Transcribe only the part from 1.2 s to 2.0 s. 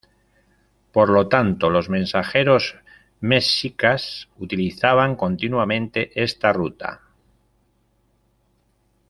tanto, los